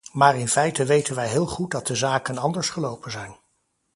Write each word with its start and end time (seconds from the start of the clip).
Maar 0.13 0.35
in 0.39 0.47
feite 0.47 0.85
weten 0.85 1.15
wij 1.15 1.27
heel 1.27 1.45
goed 1.45 1.71
dat 1.71 1.87
de 1.87 1.95
zaken 1.95 2.37
anders 2.37 2.69
gelopen 2.69 3.11
zijn. 3.11 3.37